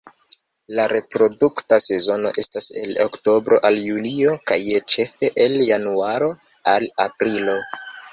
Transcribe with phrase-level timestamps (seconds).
[0.77, 4.57] La reprodukta sezono estas el oktobro al junio kaj
[4.95, 6.31] ĉefe el januaro
[6.75, 7.59] al aprilo.